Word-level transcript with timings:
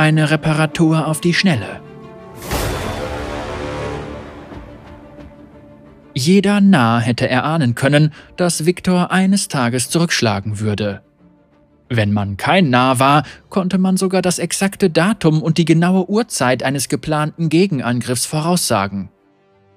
Eine 0.00 0.30
Reparatur 0.30 1.06
auf 1.08 1.20
die 1.20 1.34
Schnelle. 1.34 1.82
Jeder 6.14 6.62
Narr 6.62 7.02
hätte 7.02 7.28
erahnen 7.28 7.74
können, 7.74 8.14
dass 8.38 8.64
Viktor 8.64 9.10
eines 9.10 9.48
Tages 9.48 9.90
zurückschlagen 9.90 10.58
würde. 10.58 11.02
Wenn 11.90 12.14
man 12.14 12.38
kein 12.38 12.70
Narr 12.70 12.98
war, 12.98 13.24
konnte 13.50 13.76
man 13.76 13.98
sogar 13.98 14.22
das 14.22 14.38
exakte 14.38 14.88
Datum 14.88 15.42
und 15.42 15.58
die 15.58 15.66
genaue 15.66 16.08
Uhrzeit 16.08 16.62
eines 16.62 16.88
geplanten 16.88 17.50
Gegenangriffs 17.50 18.24
voraussagen. 18.24 19.10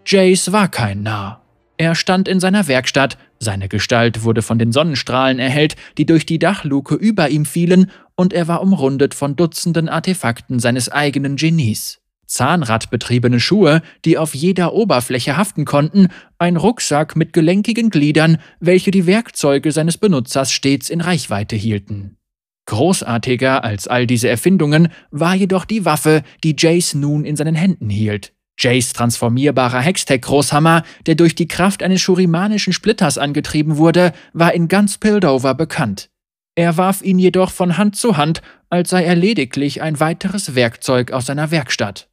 Jace 0.05 0.53
war 0.53 0.69
kein 0.69 1.03
Narr. 1.03 1.41
Er 1.75 1.95
stand 1.95 2.29
in 2.29 2.39
seiner 2.39 2.69
Werkstatt, 2.69 3.17
seine 3.43 3.69
Gestalt 3.69 4.23
wurde 4.23 4.41
von 4.41 4.57
den 4.57 4.71
Sonnenstrahlen 4.71 5.37
erhellt, 5.37 5.75
die 5.97 6.05
durch 6.05 6.25
die 6.25 6.39
Dachluke 6.39 6.95
über 6.95 7.29
ihm 7.29 7.45
fielen, 7.45 7.91
und 8.15 8.33
er 8.33 8.47
war 8.47 8.61
umrundet 8.61 9.13
von 9.13 9.35
Dutzenden 9.35 9.89
Artefakten 9.89 10.59
seines 10.59 10.89
eigenen 10.89 11.35
Genies. 11.35 11.99
Zahnradbetriebene 12.25 13.39
Schuhe, 13.39 13.81
die 14.05 14.17
auf 14.17 14.33
jeder 14.33 14.73
Oberfläche 14.73 15.37
haften 15.37 15.65
konnten, 15.65 16.07
ein 16.39 16.57
Rucksack 16.57 17.15
mit 17.15 17.33
gelenkigen 17.33 17.89
Gliedern, 17.89 18.37
welche 18.59 18.91
die 18.91 19.05
Werkzeuge 19.05 19.71
seines 19.71 19.97
Benutzers 19.97 20.51
stets 20.51 20.89
in 20.89 21.01
Reichweite 21.01 21.55
hielten. 21.55 22.17
Großartiger 22.65 23.63
als 23.63 23.87
all 23.87 24.07
diese 24.07 24.29
Erfindungen 24.29 24.87
war 25.11 25.35
jedoch 25.35 25.65
die 25.65 25.85
Waffe, 25.85 26.23
die 26.43 26.55
Jace 26.57 26.95
nun 26.95 27.25
in 27.25 27.35
seinen 27.35 27.55
Händen 27.55 27.89
hielt. 27.89 28.32
Jace 28.57 28.93
transformierbarer 28.93 29.79
Hextech-Großhammer, 29.79 30.83
der 31.05 31.15
durch 31.15 31.35
die 31.35 31.47
Kraft 31.47 31.83
eines 31.83 32.01
schurimanischen 32.01 32.73
Splitters 32.73 33.17
angetrieben 33.17 33.77
wurde, 33.77 34.13
war 34.33 34.53
in 34.53 34.67
ganz 34.67 34.97
Pildover 34.97 35.55
bekannt. 35.55 36.09
Er 36.55 36.77
warf 36.77 37.01
ihn 37.01 37.17
jedoch 37.17 37.51
von 37.51 37.77
Hand 37.77 37.95
zu 37.95 38.15
Hand, 38.15 38.41
als 38.69 38.91
sei 38.91 39.03
er 39.03 39.15
lediglich 39.15 39.81
ein 39.81 39.99
weiteres 39.99 40.55
Werkzeug 40.55 41.11
aus 41.11 41.25
seiner 41.25 41.49
Werkstatt. 41.49 42.09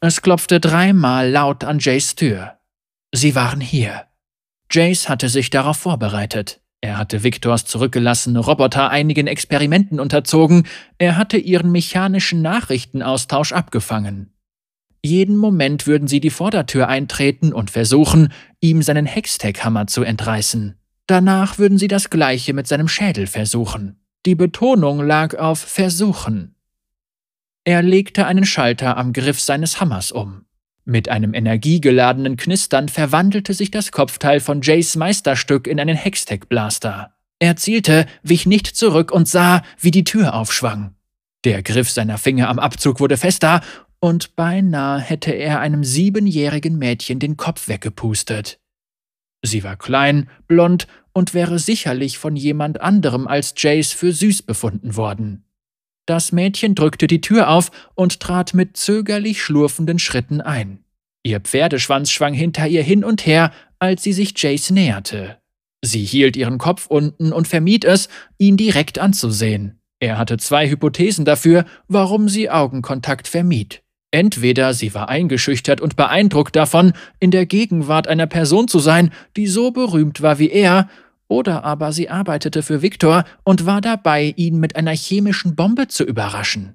Es 0.00 0.22
klopfte 0.22 0.60
dreimal 0.60 1.28
laut 1.28 1.64
an 1.64 1.80
Jays 1.80 2.14
Tür. 2.14 2.58
Sie 3.12 3.34
waren 3.34 3.60
hier. 3.60 4.06
Jace 4.70 5.08
hatte 5.08 5.28
sich 5.28 5.50
darauf 5.50 5.78
vorbereitet. 5.78 6.60
Er 6.80 6.96
hatte 6.96 7.24
Victors 7.24 7.64
zurückgelassene 7.64 8.38
Roboter 8.38 8.90
einigen 8.90 9.26
Experimenten 9.26 9.98
unterzogen, 9.98 10.64
er 10.98 11.16
hatte 11.16 11.36
ihren 11.36 11.72
mechanischen 11.72 12.40
Nachrichtenaustausch 12.40 13.52
abgefangen. 13.52 14.32
Jeden 15.04 15.36
Moment 15.36 15.86
würden 15.86 16.08
sie 16.08 16.20
die 16.20 16.30
Vordertür 16.30 16.88
eintreten 16.88 17.52
und 17.52 17.70
versuchen, 17.70 18.32
ihm 18.60 18.82
seinen 18.82 19.06
Hextech-Hammer 19.06 19.86
zu 19.86 20.02
entreißen. 20.02 20.76
Danach 21.06 21.58
würden 21.58 21.78
sie 21.78 21.88
das 21.88 22.10
gleiche 22.10 22.52
mit 22.52 22.66
seinem 22.66 22.88
Schädel 22.88 23.26
versuchen. 23.26 24.00
Die 24.26 24.34
Betonung 24.34 25.00
lag 25.00 25.36
auf 25.36 25.60
versuchen. 25.60 26.54
Er 27.64 27.82
legte 27.82 28.26
einen 28.26 28.44
Schalter 28.44 28.96
am 28.96 29.12
Griff 29.12 29.40
seines 29.40 29.80
Hammers 29.80 30.12
um. 30.12 30.44
Mit 30.90 31.10
einem 31.10 31.34
energiegeladenen 31.34 32.38
Knistern 32.38 32.88
verwandelte 32.88 33.52
sich 33.52 33.70
das 33.70 33.92
Kopfteil 33.92 34.40
von 34.40 34.62
Jays 34.62 34.96
Meisterstück 34.96 35.66
in 35.66 35.78
einen 35.78 35.98
Hextech-Blaster. 35.98 37.12
Er 37.38 37.56
zielte, 37.56 38.06
wich 38.22 38.46
nicht 38.46 38.68
zurück 38.68 39.12
und 39.12 39.28
sah, 39.28 39.62
wie 39.78 39.90
die 39.90 40.04
Tür 40.04 40.32
aufschwang. 40.32 40.94
Der 41.44 41.62
Griff 41.62 41.90
seiner 41.90 42.16
Finger 42.16 42.48
am 42.48 42.58
Abzug 42.58 43.00
wurde 43.00 43.18
fester, 43.18 43.60
und 44.00 44.34
beinahe 44.34 44.98
hätte 44.98 45.32
er 45.32 45.60
einem 45.60 45.84
siebenjährigen 45.84 46.78
Mädchen 46.78 47.18
den 47.18 47.36
Kopf 47.36 47.68
weggepustet. 47.68 48.58
Sie 49.42 49.64
war 49.64 49.76
klein, 49.76 50.30
blond 50.46 50.86
und 51.12 51.34
wäre 51.34 51.58
sicherlich 51.58 52.16
von 52.16 52.34
jemand 52.34 52.80
anderem 52.80 53.28
als 53.28 53.52
Jace 53.58 53.92
für 53.92 54.10
süß 54.10 54.40
befunden 54.40 54.96
worden. 54.96 55.44
Das 56.08 56.32
Mädchen 56.32 56.74
drückte 56.74 57.06
die 57.06 57.20
Tür 57.20 57.50
auf 57.50 57.70
und 57.94 58.20
trat 58.20 58.54
mit 58.54 58.78
zögerlich 58.78 59.42
schlurfenden 59.42 59.98
Schritten 59.98 60.40
ein. 60.40 60.78
Ihr 61.22 61.38
Pferdeschwanz 61.38 62.10
schwang 62.10 62.32
hinter 62.32 62.66
ihr 62.66 62.82
hin 62.82 63.04
und 63.04 63.26
her, 63.26 63.52
als 63.78 64.04
sie 64.04 64.14
sich 64.14 64.32
Jace 64.34 64.70
näherte. 64.70 65.36
Sie 65.82 66.02
hielt 66.02 66.38
ihren 66.38 66.56
Kopf 66.56 66.86
unten 66.86 67.30
und 67.30 67.46
vermied 67.46 67.84
es, 67.84 68.08
ihn 68.38 68.56
direkt 68.56 68.98
anzusehen. 68.98 69.82
Er 70.00 70.16
hatte 70.16 70.38
zwei 70.38 70.70
Hypothesen 70.70 71.26
dafür, 71.26 71.66
warum 71.88 72.30
sie 72.30 72.48
Augenkontakt 72.48 73.28
vermied. 73.28 73.82
Entweder 74.10 74.72
sie 74.72 74.94
war 74.94 75.10
eingeschüchtert 75.10 75.82
und 75.82 75.96
beeindruckt 75.96 76.56
davon, 76.56 76.94
in 77.20 77.30
der 77.30 77.44
Gegenwart 77.44 78.08
einer 78.08 78.26
Person 78.26 78.66
zu 78.66 78.78
sein, 78.78 79.10
die 79.36 79.46
so 79.46 79.72
berühmt 79.72 80.22
war 80.22 80.38
wie 80.38 80.48
er, 80.48 80.88
oder 81.28 81.62
aber 81.64 81.92
sie 81.92 82.08
arbeitete 82.08 82.62
für 82.62 82.82
Viktor 82.82 83.24
und 83.44 83.66
war 83.66 83.80
dabei, 83.80 84.34
ihn 84.36 84.58
mit 84.58 84.76
einer 84.76 84.94
chemischen 84.94 85.54
Bombe 85.54 85.88
zu 85.88 86.04
überraschen. 86.04 86.74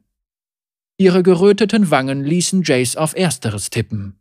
Ihre 0.97 1.23
geröteten 1.23 1.89
Wangen 1.89 2.23
ließen 2.23 2.61
Jace 2.63 2.95
auf 2.95 3.15
Ersteres 3.15 3.71
tippen. 3.71 4.19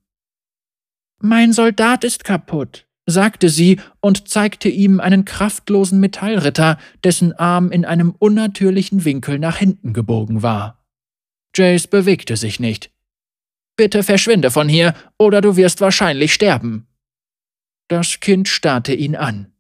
Mein 1.21 1.53
Soldat 1.53 2.03
ist 2.03 2.25
kaputt, 2.25 2.87
sagte 3.07 3.49
sie 3.49 3.79
und 4.01 4.29
zeigte 4.29 4.69
ihm 4.69 4.99
einen 4.99 5.25
kraftlosen 5.25 6.01
Metallritter, 6.01 6.79
dessen 7.05 7.33
Arm 7.35 7.71
in 7.71 7.85
einem 7.85 8.15
unnatürlichen 8.19 9.05
Winkel 9.05 9.39
nach 9.39 9.59
hinten 9.59 9.93
gebogen 9.93 10.43
war. 10.43 10.85
Jace 11.55 11.87
bewegte 11.87 12.37
sich 12.37 12.59
nicht. 12.59 12.91
Bitte 13.77 14.03
verschwinde 14.03 14.51
von 14.51 14.69
hier, 14.69 14.95
oder 15.19 15.41
du 15.41 15.57
wirst 15.57 15.81
wahrscheinlich 15.81 16.33
sterben. 16.33 16.87
Das 17.89 18.21
Kind 18.21 18.49
starrte 18.49 18.95
ihn 18.95 19.17
an. 19.17 19.52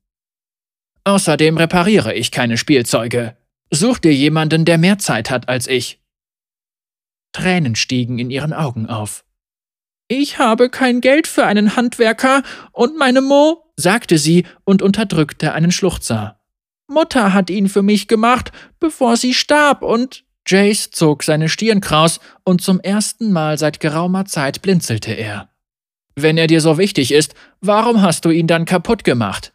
Außerdem 1.05 1.57
repariere 1.57 2.15
ich 2.15 2.31
keine 2.31 2.57
Spielzeuge. 2.57 3.37
Such 3.71 3.99
dir 3.99 4.15
jemanden, 4.15 4.65
der 4.65 4.79
mehr 4.79 4.99
Zeit 4.99 5.31
hat 5.31 5.49
als 5.49 5.67
ich. 5.67 6.01
Tränen 7.33 7.75
stiegen 7.75 8.19
in 8.19 8.31
ihren 8.31 8.53
Augen 8.53 8.87
auf. 8.87 9.25
Ich 10.09 10.39
habe 10.39 10.69
kein 10.69 11.01
Geld 11.01 11.27
für 11.27 11.47
einen 11.47 11.75
Handwerker 11.75 12.43
und 12.73 12.99
meine 12.99 13.23
Mo, 13.23 13.65
sagte 13.77 14.19
sie 14.19 14.45
und 14.65 14.83
unterdrückte 14.83 15.53
einen 15.53 15.73
Schluchzer. 15.73 16.39
Mutter 16.87 17.33
hat 17.33 17.49
ihn 17.49 17.69
für 17.69 17.83
mich 17.83 18.09
gemacht, 18.09 18.53
bevor 18.79 19.17
sie 19.17 19.33
starb 19.33 19.83
und 19.83 20.25
Jace 20.47 20.91
zog 20.91 21.23
seine 21.23 21.49
Stirn 21.49 21.81
kraus 21.81 22.21
und 22.45 22.61
zum 22.61 22.81
ersten 22.81 23.33
Mal 23.33 23.59
seit 23.59 23.81
geraumer 23.81 24.27
Zeit 24.27 24.61
blinzelte 24.61 25.12
er. 25.12 25.49
Wenn 26.15 26.37
er 26.37 26.47
dir 26.47 26.61
so 26.61 26.77
wichtig 26.77 27.12
ist, 27.12 27.35
warum 27.61 28.03
hast 28.03 28.25
du 28.25 28.31
ihn 28.31 28.47
dann 28.47 28.67
kaputt 28.67 29.05
gemacht? 29.05 29.52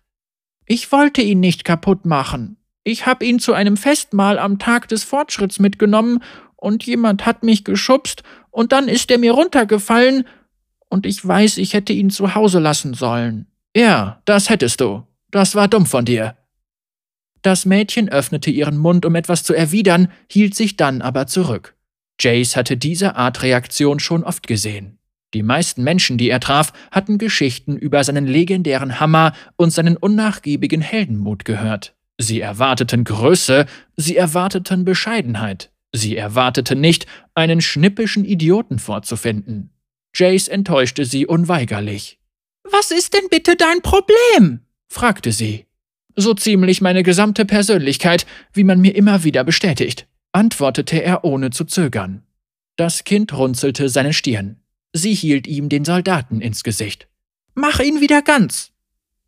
Ich 0.67 0.91
wollte 0.91 1.21
ihn 1.21 1.39
nicht 1.39 1.63
kaputt 1.63 2.05
machen. 2.05 2.57
Ich 2.83 3.05
hab 3.05 3.23
ihn 3.23 3.39
zu 3.39 3.53
einem 3.53 3.77
Festmahl 3.77 4.37
am 4.37 4.59
Tag 4.59 4.89
des 4.89 5.05
Fortschritts 5.05 5.59
mitgenommen 5.59 6.21
und 6.57 6.85
jemand 6.85 7.25
hat 7.25 7.43
mich 7.43 7.63
geschubst 7.63 8.23
und 8.51 8.73
dann 8.73 8.89
ist 8.89 9.09
er 9.09 9.17
mir 9.17 9.31
runtergefallen 9.31 10.27
und 10.89 11.05
ich 11.05 11.25
weiß, 11.25 11.57
ich 11.57 11.73
hätte 11.73 11.93
ihn 11.93 12.09
zu 12.09 12.35
Hause 12.35 12.59
lassen 12.59 12.93
sollen. 12.93 13.47
Ja, 13.75 14.21
das 14.25 14.49
hättest 14.49 14.81
du. 14.81 15.03
Das 15.31 15.55
war 15.55 15.69
dumm 15.69 15.85
von 15.85 16.03
dir. 16.03 16.35
Das 17.41 17.65
Mädchen 17.65 18.09
öffnete 18.09 18.51
ihren 18.51 18.77
Mund, 18.77 19.05
um 19.05 19.15
etwas 19.15 19.43
zu 19.43 19.53
erwidern, 19.53 20.11
hielt 20.29 20.55
sich 20.55 20.75
dann 20.75 21.01
aber 21.01 21.27
zurück. 21.27 21.75
Jace 22.19 22.57
hatte 22.57 22.75
diese 22.75 23.15
Art 23.15 23.41
Reaktion 23.41 23.99
schon 23.99 24.23
oft 24.23 24.47
gesehen. 24.47 24.97
Die 25.33 25.43
meisten 25.43 25.83
Menschen, 25.83 26.17
die 26.17 26.29
er 26.29 26.39
traf, 26.39 26.71
hatten 26.91 27.17
Geschichten 27.17 27.75
über 27.75 28.03
seinen 28.03 28.25
legendären 28.25 28.99
Hammer 28.99 29.33
und 29.57 29.71
seinen 29.71 29.97
unnachgiebigen 29.97 30.81
Heldenmut 30.81 31.43
gehört. 31.45 31.95
Sie 32.17 32.41
erwarteten 32.41 33.03
Größe, 33.03 33.65
sie 33.95 34.17
erwarteten 34.17 34.85
Bescheidenheit, 34.85 35.71
sie 35.93 36.15
erwarteten 36.15 36.79
nicht, 36.79 37.05
einen 37.35 37.61
schnippischen 37.61 38.25
Idioten 38.25 38.79
vorzufinden. 38.79 39.71
Jace 40.15 40.47
enttäuschte 40.47 41.05
sie 41.05 41.27
unweigerlich. 41.27 42.19
Was 42.63 42.91
ist 42.91 43.13
denn 43.13 43.27
bitte 43.29 43.55
dein 43.55 43.81
Problem? 43.81 44.61
fragte 44.89 45.31
sie. 45.31 45.65
So 46.15 46.33
ziemlich 46.33 46.81
meine 46.81 47.03
gesamte 47.03 47.45
Persönlichkeit, 47.45 48.25
wie 48.51 48.63
man 48.63 48.81
mir 48.81 48.95
immer 48.95 49.23
wieder 49.23 49.43
bestätigt, 49.43 50.07
antwortete 50.31 51.03
er 51.03 51.23
ohne 51.23 51.51
zu 51.51 51.65
zögern. 51.65 52.23
Das 52.77 53.03
Kind 53.03 53.37
runzelte 53.37 53.89
seine 53.89 54.13
Stirn. 54.13 54.59
Sie 54.97 55.13
hielt 55.13 55.47
ihm 55.47 55.69
den 55.69 55.85
Soldaten 55.85 56.41
ins 56.41 56.63
Gesicht. 56.63 57.07
Mach 57.53 57.79
ihn 57.79 58.01
wieder 58.01 58.21
ganz. 58.21 58.71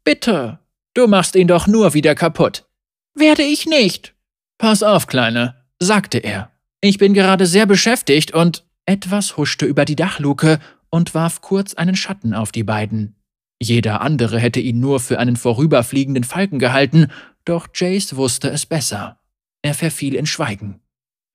Bitte. 0.03 0.59
Du 0.93 1.07
machst 1.07 1.35
ihn 1.35 1.47
doch 1.47 1.67
nur 1.67 1.93
wieder 1.93 2.15
kaputt. 2.15 2.65
Werde 3.13 3.43
ich 3.43 3.65
nicht. 3.65 4.15
Pass 4.57 4.83
auf, 4.83 5.07
Kleine, 5.07 5.55
sagte 5.79 6.17
er. 6.17 6.51
Ich 6.81 6.97
bin 6.97 7.13
gerade 7.13 7.45
sehr 7.45 7.65
beschäftigt 7.65 8.33
und 8.33 8.65
etwas 8.85 9.37
huschte 9.37 9.65
über 9.65 9.85
die 9.85 9.95
Dachluke 9.95 10.59
und 10.89 11.13
warf 11.13 11.41
kurz 11.41 11.75
einen 11.75 11.95
Schatten 11.95 12.33
auf 12.33 12.51
die 12.51 12.63
beiden. 12.63 13.15
Jeder 13.61 14.01
andere 14.01 14.39
hätte 14.39 14.59
ihn 14.59 14.79
nur 14.79 14.99
für 14.99 15.19
einen 15.19 15.35
vorüberfliegenden 15.35 16.23
Falken 16.23 16.59
gehalten, 16.59 17.07
doch 17.45 17.67
Jace 17.73 18.15
wusste 18.15 18.49
es 18.49 18.65
besser. 18.65 19.19
Er 19.61 19.73
verfiel 19.73 20.15
in 20.15 20.25
Schweigen. 20.25 20.81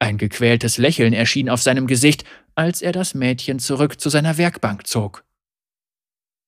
Ein 0.05 0.19
gequältes 0.19 0.77
Lächeln 0.77 1.15
erschien 1.15 1.49
auf 1.49 1.62
seinem 1.62 1.87
Gesicht, 1.87 2.25
als 2.55 2.83
er 2.83 2.93
das 2.93 3.15
Mädchen 3.15 3.59
zurück 3.59 3.99
zu 3.99 4.11
seiner 4.11 4.37
Werkbank 4.37 4.87
zog. 4.87 5.25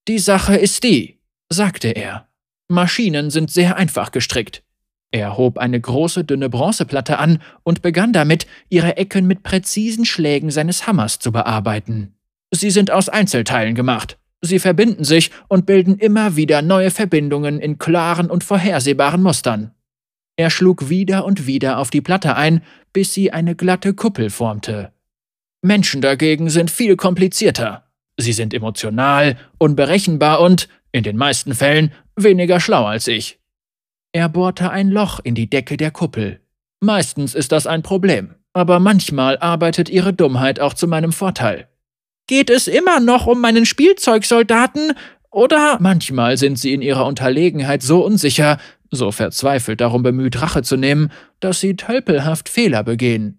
Die 0.08 0.18
Sache 0.18 0.56
ist 0.56 0.84
die, 0.84 1.20
sagte 1.48 1.88
er. 1.88 2.28
Maschinen 2.68 3.30
sind 3.30 3.50
sehr 3.50 3.76
einfach 3.76 4.12
gestrickt. 4.12 4.62
Er 5.10 5.38
hob 5.38 5.56
eine 5.56 5.80
große, 5.80 6.22
dünne 6.22 6.50
Bronzeplatte 6.50 7.18
an 7.18 7.38
und 7.62 7.80
begann 7.80 8.12
damit, 8.12 8.46
ihre 8.68 8.98
Ecken 8.98 9.26
mit 9.26 9.42
präzisen 9.42 10.04
Schlägen 10.04 10.50
seines 10.50 10.86
Hammers 10.86 11.18
zu 11.18 11.32
bearbeiten. 11.32 12.14
Sie 12.50 12.70
sind 12.70 12.90
aus 12.90 13.08
Einzelteilen 13.08 13.74
gemacht. 13.74 14.18
Sie 14.42 14.58
verbinden 14.58 15.04
sich 15.04 15.30
und 15.48 15.64
bilden 15.64 15.96
immer 15.96 16.36
wieder 16.36 16.60
neue 16.60 16.90
Verbindungen 16.90 17.58
in 17.58 17.78
klaren 17.78 18.28
und 18.28 18.44
vorhersehbaren 18.44 19.22
Mustern. 19.22 19.72
Er 20.36 20.50
schlug 20.50 20.90
wieder 20.90 21.24
und 21.24 21.46
wieder 21.46 21.78
auf 21.78 21.88
die 21.88 22.02
Platte 22.02 22.36
ein, 22.36 22.60
bis 22.96 23.12
sie 23.12 23.30
eine 23.30 23.54
glatte 23.54 23.92
Kuppel 23.92 24.30
formte. 24.30 24.90
Menschen 25.60 26.00
dagegen 26.00 26.48
sind 26.48 26.70
viel 26.70 26.96
komplizierter. 26.96 27.84
Sie 28.16 28.32
sind 28.32 28.54
emotional, 28.54 29.36
unberechenbar 29.58 30.40
und, 30.40 30.70
in 30.92 31.02
den 31.02 31.18
meisten 31.18 31.54
Fällen, 31.54 31.92
weniger 32.16 32.58
schlau 32.58 32.86
als 32.86 33.06
ich. 33.06 33.38
Er 34.12 34.30
bohrte 34.30 34.70
ein 34.70 34.88
Loch 34.88 35.20
in 35.22 35.34
die 35.34 35.50
Decke 35.50 35.76
der 35.76 35.90
Kuppel. 35.90 36.40
Meistens 36.80 37.34
ist 37.34 37.52
das 37.52 37.66
ein 37.66 37.82
Problem, 37.82 38.34
aber 38.54 38.80
manchmal 38.80 39.36
arbeitet 39.40 39.90
ihre 39.90 40.14
Dummheit 40.14 40.58
auch 40.58 40.72
zu 40.72 40.88
meinem 40.88 41.12
Vorteil. 41.12 41.68
Geht 42.26 42.48
es 42.48 42.66
immer 42.66 43.00
noch 43.00 43.26
um 43.26 43.42
meinen 43.42 43.66
Spielzeugsoldaten? 43.66 44.94
Oder 45.36 45.76
manchmal 45.82 46.38
sind 46.38 46.58
sie 46.58 46.72
in 46.72 46.80
ihrer 46.80 47.04
Unterlegenheit 47.04 47.82
so 47.82 48.02
unsicher, 48.02 48.58
so 48.90 49.12
verzweifelt 49.12 49.82
darum 49.82 50.02
bemüht, 50.02 50.40
Rache 50.40 50.62
zu 50.62 50.78
nehmen, 50.78 51.12
dass 51.40 51.60
sie 51.60 51.76
tölpelhaft 51.76 52.48
Fehler 52.48 52.82
begehen. 52.82 53.38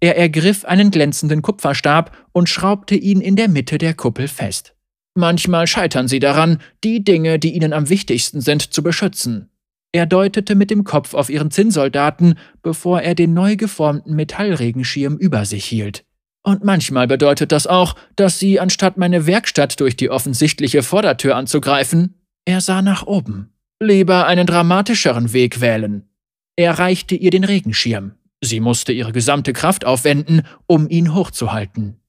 Er 0.00 0.16
ergriff 0.16 0.64
einen 0.64 0.90
glänzenden 0.90 1.42
Kupferstab 1.42 2.16
und 2.32 2.48
schraubte 2.48 2.94
ihn 2.94 3.20
in 3.20 3.36
der 3.36 3.48
Mitte 3.50 3.76
der 3.76 3.92
Kuppel 3.92 4.26
fest. 4.26 4.74
Manchmal 5.14 5.66
scheitern 5.66 6.08
sie 6.08 6.18
daran, 6.18 6.62
die 6.82 7.04
Dinge, 7.04 7.38
die 7.38 7.54
ihnen 7.54 7.74
am 7.74 7.90
wichtigsten 7.90 8.40
sind, 8.40 8.72
zu 8.72 8.82
beschützen. 8.82 9.50
Er 9.92 10.06
deutete 10.06 10.54
mit 10.54 10.70
dem 10.70 10.84
Kopf 10.84 11.12
auf 11.12 11.28
ihren 11.28 11.50
Zinnsoldaten, 11.50 12.38
bevor 12.62 13.02
er 13.02 13.14
den 13.14 13.34
neu 13.34 13.56
geformten 13.56 14.16
Metallregenschirm 14.16 15.18
über 15.18 15.44
sich 15.44 15.66
hielt. 15.66 16.06
Und 16.48 16.64
manchmal 16.64 17.06
bedeutet 17.06 17.52
das 17.52 17.66
auch, 17.66 17.94
dass 18.16 18.38
sie, 18.38 18.58
anstatt 18.58 18.96
meine 18.96 19.26
Werkstatt 19.26 19.78
durch 19.80 19.96
die 19.96 20.08
offensichtliche 20.08 20.82
Vordertür 20.82 21.36
anzugreifen, 21.36 22.14
er 22.46 22.62
sah 22.62 22.80
nach 22.80 23.06
oben, 23.06 23.52
lieber 23.82 24.26
einen 24.26 24.46
dramatischeren 24.46 25.34
Weg 25.34 25.60
wählen. 25.60 26.08
Er 26.56 26.78
reichte 26.78 27.16
ihr 27.16 27.30
den 27.30 27.44
Regenschirm. 27.44 28.12
Sie 28.42 28.60
musste 28.60 28.92
ihre 28.92 29.12
gesamte 29.12 29.52
Kraft 29.52 29.84
aufwenden, 29.84 30.40
um 30.66 30.88
ihn 30.88 31.14
hochzuhalten. 31.14 32.00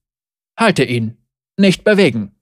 Halte 0.58 0.84
ihn. 0.84 1.18
Nicht 1.58 1.84
bewegen. 1.84 2.32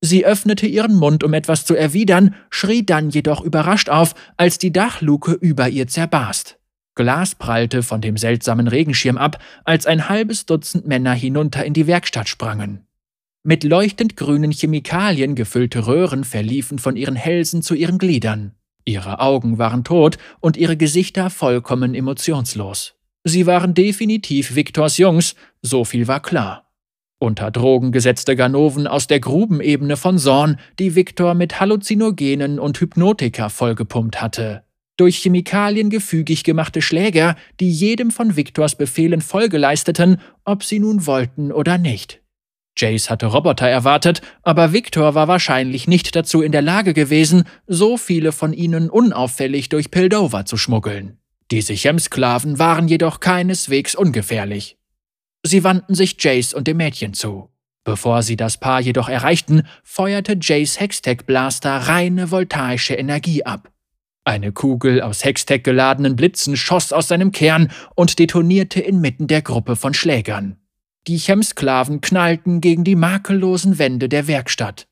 Sie 0.00 0.24
öffnete 0.24 0.66
ihren 0.66 0.94
Mund, 0.94 1.22
um 1.22 1.34
etwas 1.34 1.66
zu 1.66 1.74
erwidern, 1.74 2.34
schrie 2.48 2.82
dann 2.82 3.10
jedoch 3.10 3.42
überrascht 3.42 3.90
auf, 3.90 4.14
als 4.38 4.56
die 4.56 4.72
Dachluke 4.72 5.32
über 5.32 5.68
ihr 5.68 5.86
zerbarst. 5.86 6.58
Glas 6.96 7.34
prallte 7.34 7.82
von 7.82 8.00
dem 8.00 8.16
seltsamen 8.16 8.68
Regenschirm 8.68 9.18
ab, 9.18 9.38
als 9.64 9.86
ein 9.86 10.08
halbes 10.08 10.46
Dutzend 10.46 10.86
Männer 10.86 11.12
hinunter 11.12 11.64
in 11.64 11.74
die 11.74 11.86
Werkstatt 11.86 12.26
sprangen. 12.28 12.86
Mit 13.44 13.62
leuchtend 13.62 14.16
grünen 14.16 14.50
Chemikalien 14.50 15.34
gefüllte 15.34 15.86
Röhren 15.86 16.24
verliefen 16.24 16.78
von 16.78 16.96
ihren 16.96 17.14
Hälsen 17.14 17.62
zu 17.62 17.74
ihren 17.74 17.98
Gliedern. 17.98 18.56
Ihre 18.86 19.20
Augen 19.20 19.58
waren 19.58 19.84
tot 19.84 20.16
und 20.40 20.56
ihre 20.56 20.76
Gesichter 20.76 21.28
vollkommen 21.28 21.94
emotionslos. 21.94 22.94
Sie 23.24 23.46
waren 23.46 23.74
definitiv 23.74 24.56
Viktors 24.56 24.96
Jungs, 24.96 25.36
so 25.60 25.84
viel 25.84 26.08
war 26.08 26.20
klar. 26.20 26.72
Unter 27.18 27.50
Drogen 27.50 27.92
gesetzte 27.92 28.36
Ganoven 28.36 28.86
aus 28.86 29.06
der 29.06 29.20
Grubenebene 29.20 29.96
von 29.96 30.18
Sorn, 30.18 30.58
die 30.78 30.94
Viktor 30.94 31.34
mit 31.34 31.60
Halluzinogenen 31.60 32.58
und 32.58 32.80
Hypnotika 32.80 33.48
vollgepumpt 33.48 34.20
hatte 34.22 34.65
durch 34.96 35.18
Chemikalien 35.18 35.90
gefügig 35.90 36.44
gemachte 36.44 36.82
Schläger, 36.82 37.36
die 37.60 37.70
jedem 37.70 38.10
von 38.10 38.36
Victors 38.36 38.76
Befehlen 38.76 39.20
Folge 39.20 39.58
leisteten, 39.58 40.20
ob 40.44 40.64
sie 40.64 40.78
nun 40.78 41.06
wollten 41.06 41.52
oder 41.52 41.78
nicht. 41.78 42.22
Jace 42.78 43.08
hatte 43.08 43.26
Roboter 43.26 43.68
erwartet, 43.68 44.20
aber 44.42 44.72
Victor 44.72 45.14
war 45.14 45.28
wahrscheinlich 45.28 45.88
nicht 45.88 46.14
dazu 46.14 46.42
in 46.42 46.52
der 46.52 46.62
Lage 46.62 46.92
gewesen, 46.92 47.44
so 47.66 47.96
viele 47.96 48.32
von 48.32 48.52
ihnen 48.52 48.90
unauffällig 48.90 49.70
durch 49.70 49.90
Pildover 49.90 50.44
zu 50.44 50.56
schmuggeln. 50.56 51.18
Die 51.50 51.62
Sichem-Sklaven 51.62 52.58
waren 52.58 52.88
jedoch 52.88 53.20
keineswegs 53.20 53.94
ungefährlich. 53.94 54.76
Sie 55.42 55.64
wandten 55.64 55.94
sich 55.94 56.16
Jace 56.18 56.54
und 56.54 56.66
dem 56.66 56.76
Mädchen 56.78 57.14
zu. 57.14 57.50
Bevor 57.84 58.22
sie 58.22 58.36
das 58.36 58.58
Paar 58.58 58.80
jedoch 58.80 59.08
erreichten, 59.08 59.62
feuerte 59.84 60.36
Jace 60.40 60.80
Hextech 60.80 61.18
Blaster 61.24 61.70
reine 61.70 62.32
voltaische 62.32 62.94
Energie 62.94 63.44
ab. 63.44 63.70
Eine 64.26 64.50
Kugel 64.50 65.02
aus 65.02 65.24
Hextech 65.24 65.62
geladenen 65.62 66.16
Blitzen 66.16 66.56
schoss 66.56 66.92
aus 66.92 67.06
seinem 67.06 67.30
Kern 67.30 67.70
und 67.94 68.18
detonierte 68.18 68.80
inmitten 68.80 69.28
der 69.28 69.40
Gruppe 69.40 69.76
von 69.76 69.94
Schlägern. 69.94 70.56
Die 71.06 71.16
Chemsklaven 71.16 72.00
knallten 72.00 72.60
gegen 72.60 72.82
die 72.82 72.96
makellosen 72.96 73.78
Wände 73.78 74.08
der 74.08 74.26
Werkstatt. 74.26 74.88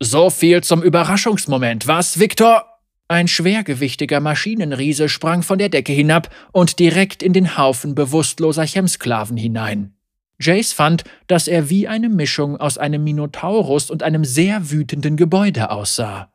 So 0.00 0.30
viel 0.30 0.64
zum 0.64 0.82
Überraschungsmoment, 0.82 1.86
was, 1.86 2.18
Viktor? 2.18 2.64
Ein 3.06 3.28
schwergewichtiger 3.28 4.18
Maschinenriese 4.18 5.08
sprang 5.08 5.44
von 5.44 5.58
der 5.58 5.68
Decke 5.68 5.92
hinab 5.92 6.28
und 6.50 6.80
direkt 6.80 7.22
in 7.22 7.32
den 7.32 7.56
Haufen 7.56 7.94
bewusstloser 7.94 8.66
Chemsklaven 8.66 9.36
hinein. 9.36 9.94
Jace 10.40 10.72
fand, 10.72 11.04
dass 11.28 11.46
er 11.46 11.70
wie 11.70 11.86
eine 11.86 12.08
Mischung 12.08 12.56
aus 12.56 12.78
einem 12.78 13.04
Minotaurus 13.04 13.92
und 13.92 14.02
einem 14.02 14.24
sehr 14.24 14.72
wütenden 14.72 15.16
Gebäude 15.16 15.70
aussah. 15.70 16.32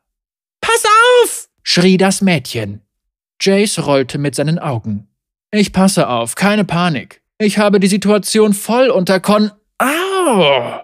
Pass 0.62 0.86
auf! 0.86 1.11
Schrie 1.64 1.98
das 1.98 2.22
Mädchen. 2.22 2.82
Jace 3.40 3.80
rollte 3.80 4.18
mit 4.18 4.36
seinen 4.36 4.60
Augen. 4.60 5.08
Ich 5.52 5.74
passe 5.74 6.08
auf, 6.08 6.36
keine 6.36 6.66
Panik. 6.66 7.22
Ich 7.38 7.58
habe 7.58 7.80
die 7.80 7.88
Situation 7.88 8.54
voll 8.54 8.90
unter 8.90 9.20
Kon. 9.20 9.52
Au! 9.80 10.82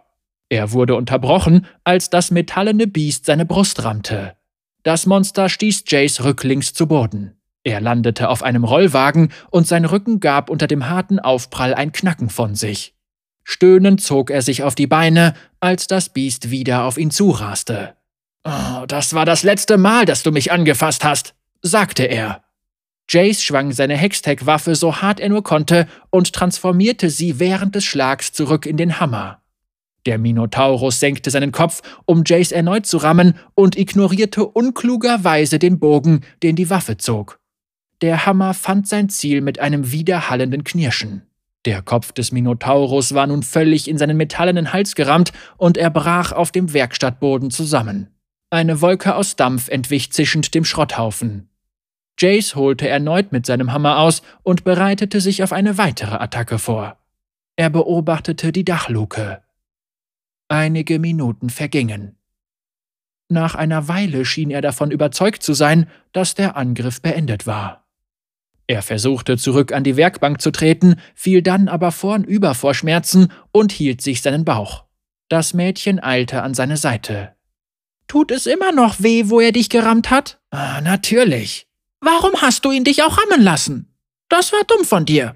Er 0.49 0.71
wurde 0.71 0.95
unterbrochen, 0.95 1.65
als 1.83 2.09
das 2.09 2.31
metallene 2.31 2.87
Biest 2.87 3.25
seine 3.25 3.45
Brust 3.45 3.83
rammte. 3.83 4.35
Das 4.83 5.05
Monster 5.05 5.49
stieß 5.49 5.83
Jace 5.87 6.23
rücklings 6.23 6.73
zu 6.73 6.87
Boden. 6.87 7.33
Er 7.63 7.81
landete 7.81 8.29
auf 8.29 8.43
einem 8.43 8.63
Rollwagen 8.63 9.33
und 9.51 9.67
sein 9.67 9.83
Rücken 9.83 10.21
gab 10.21 10.49
unter 10.49 10.67
dem 10.67 10.89
harten 10.89 11.19
Aufprall 11.19 11.73
ein 11.73 11.91
Knacken 11.91 12.29
von 12.29 12.55
sich. 12.55 12.95
Stöhnend 13.43 14.01
zog 14.01 14.31
er 14.31 14.41
sich 14.41 14.63
auf 14.63 14.73
die 14.73 14.87
Beine, 14.87 15.33
als 15.59 15.87
das 15.87 16.07
Biest 16.07 16.49
wieder 16.49 16.85
auf 16.85 16.97
ihn 16.97 17.11
zuraste. 17.11 17.96
Oh, 18.47 18.85
das 18.87 19.13
war 19.13 19.25
das 19.25 19.43
letzte 19.43 19.77
Mal, 19.77 20.05
dass 20.05 20.23
du 20.23 20.31
mich 20.31 20.53
angefasst 20.53 21.03
hast, 21.03 21.35
sagte 21.61 22.03
er. 22.03 22.43
Jace 23.09 23.43
schwang 23.43 23.73
seine 23.73 23.97
Hextech-Waffe 23.97 24.75
so 24.75 25.01
hart 25.01 25.19
er 25.19 25.27
nur 25.27 25.43
konnte 25.43 25.85
und 26.11 26.31
transformierte 26.31 27.09
sie 27.09 27.39
während 27.39 27.75
des 27.75 27.83
Schlags 27.83 28.31
zurück 28.31 28.65
in 28.65 28.77
den 28.77 29.01
Hammer. 29.01 29.41
Der 30.05 30.17
Minotaurus 30.17 31.01
senkte 31.01 31.29
seinen 31.29 31.51
Kopf, 31.51 31.81
um 32.05 32.23
Jace 32.25 32.53
erneut 32.53 32.85
zu 32.85 32.95
rammen, 32.97 33.37
und 33.53 33.77
ignorierte 33.77 34.45
unklugerweise 34.45 35.59
den 35.59 35.77
Bogen, 35.79 36.21
den 36.41 36.55
die 36.55 36.69
Waffe 36.69 36.95
zog. 36.95 37.41
Der 38.01 38.25
Hammer 38.25 38.53
fand 38.53 38.87
sein 38.87 39.09
Ziel 39.09 39.41
mit 39.41 39.59
einem 39.59 39.91
widerhallenden 39.91 40.63
Knirschen. 40.63 41.23
Der 41.65 41.81
Kopf 41.81 42.13
des 42.13 42.31
Minotaurus 42.31 43.13
war 43.13 43.27
nun 43.27 43.43
völlig 43.43 43.89
in 43.89 43.97
seinen 43.97 44.15
metallenen 44.15 44.71
Hals 44.71 44.95
gerammt 44.95 45.33
und 45.57 45.77
er 45.77 45.89
brach 45.89 46.31
auf 46.31 46.51
dem 46.53 46.71
Werkstattboden 46.71 47.51
zusammen. 47.51 48.16
Eine 48.49 48.79
Wolke 48.79 49.15
aus 49.15 49.35
Dampf 49.35 49.67
entwich 49.67 50.13
zischend 50.13 50.55
dem 50.55 50.63
Schrotthaufen. 50.63 51.49
Jace 52.17 52.55
holte 52.55 52.87
erneut 52.87 53.33
mit 53.33 53.45
seinem 53.45 53.73
Hammer 53.73 53.99
aus 53.99 54.21
und 54.41 54.63
bereitete 54.63 55.19
sich 55.19 55.43
auf 55.43 55.51
eine 55.51 55.77
weitere 55.77 56.15
Attacke 56.15 56.57
vor. 56.57 56.97
Er 57.57 57.69
beobachtete 57.69 58.53
die 58.53 58.63
Dachluke. 58.63 59.43
Einige 60.47 60.97
Minuten 60.97 61.49
vergingen. 61.49 62.15
Nach 63.29 63.55
einer 63.55 63.89
Weile 63.89 64.23
schien 64.23 64.49
er 64.49 64.61
davon 64.61 64.91
überzeugt 64.91 65.43
zu 65.43 65.53
sein, 65.53 65.89
dass 66.13 66.33
der 66.33 66.55
Angriff 66.55 67.01
beendet 67.01 67.45
war. 67.45 67.85
Er 68.67 68.81
versuchte 68.81 69.37
zurück 69.37 69.73
an 69.73 69.83
die 69.83 69.97
Werkbank 69.97 70.41
zu 70.41 70.51
treten, 70.51 70.95
fiel 71.15 71.41
dann 71.41 71.67
aber 71.67 71.91
vornüber 71.91 72.55
vor 72.55 72.73
Schmerzen 72.73 73.31
und 73.51 73.73
hielt 73.73 74.01
sich 74.01 74.21
seinen 74.21 74.45
Bauch. 74.45 74.85
Das 75.27 75.53
Mädchen 75.53 76.01
eilte 76.01 76.41
an 76.43 76.53
seine 76.53 76.77
Seite. 76.77 77.36
Tut 78.07 78.31
es 78.31 78.45
immer 78.45 78.71
noch 78.71 79.01
weh, 79.01 79.29
wo 79.29 79.39
er 79.39 79.51
dich 79.51 79.69
gerammt 79.69 80.09
hat? 80.09 80.39
Ah, 80.49 80.81
natürlich. 80.81 81.67
Warum 81.99 82.41
hast 82.41 82.63
du 82.63 82.71
ihn 82.71 82.83
dich 82.83 83.03
auch 83.03 83.17
rammen 83.17 83.43
lassen? 83.43 83.93
Das 84.29 84.53
war 84.53 84.63
dumm 84.65 84.85
von 84.85 85.05
dir. 85.05 85.35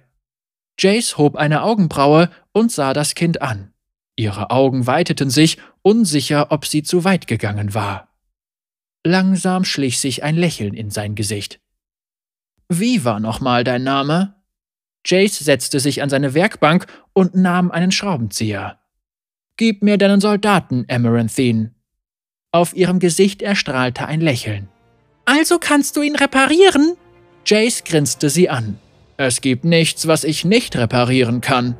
Jace 0.79 1.17
hob 1.17 1.35
eine 1.35 1.63
Augenbraue 1.63 2.29
und 2.53 2.71
sah 2.71 2.93
das 2.93 3.13
Kind 3.13 3.41
an. 3.41 3.73
Ihre 4.15 4.51
Augen 4.51 4.87
weiteten 4.87 5.29
sich, 5.29 5.57
unsicher, 5.81 6.51
ob 6.51 6.65
sie 6.65 6.83
zu 6.83 7.03
weit 7.03 7.27
gegangen 7.27 7.73
war. 7.73 8.09
Langsam 9.05 9.63
schlich 9.65 9.99
sich 9.99 10.23
ein 10.23 10.35
Lächeln 10.35 10.73
in 10.73 10.91
sein 10.91 11.15
Gesicht. 11.15 11.59
Wie 12.69 13.03
war 13.03 13.19
nochmal 13.19 13.63
dein 13.63 13.83
Name? 13.83 14.35
Jace 15.05 15.39
setzte 15.39 15.79
sich 15.79 16.01
an 16.01 16.09
seine 16.09 16.33
Werkbank 16.33 16.85
und 17.13 17.35
nahm 17.35 17.71
einen 17.71 17.91
Schraubenzieher. 17.91 18.79
Gib 19.57 19.81
mir 19.83 19.97
deinen 19.97 20.21
Soldaten, 20.21 20.85
Amaranthine. 20.89 21.73
Auf 22.53 22.75
ihrem 22.75 22.99
Gesicht 22.99 23.41
erstrahlte 23.41 24.07
ein 24.07 24.19
Lächeln. 24.19 24.67
Also 25.23 25.57
kannst 25.57 25.95
du 25.95 26.01
ihn 26.01 26.17
reparieren? 26.17 26.97
Jace 27.45 27.85
grinste 27.85 28.29
sie 28.29 28.49
an. 28.49 28.77
Es 29.15 29.39
gibt 29.39 29.63
nichts, 29.63 30.05
was 30.05 30.25
ich 30.25 30.43
nicht 30.43 30.75
reparieren 30.75 31.39
kann. 31.39 31.77